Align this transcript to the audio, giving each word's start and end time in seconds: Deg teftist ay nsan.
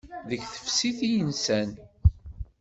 Deg 0.29 0.41
teftist 0.51 0.99
ay 1.07 1.15
nsan. 1.29 1.69